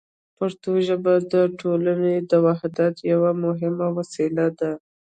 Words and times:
پښتو 0.37 0.71
ژبه 0.87 1.13
د 1.33 1.33
ټولنې 1.59 2.15
د 2.31 2.33
وحدت 2.45 2.95
یوه 3.11 3.31
مهمه 3.43 3.87
وسیله 3.97 4.47
ده. 4.59 4.71